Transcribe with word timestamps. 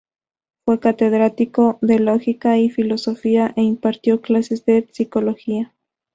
Fue 0.65 0.79
catedrático 0.79 1.77
de 1.83 1.99
Lógica 1.99 2.57
y 2.57 2.71
Filosofía 2.71 3.53
e 3.55 3.61
impartió 3.61 4.19
clases 4.19 4.65
de 4.65 4.89
Psicología. 4.91 5.75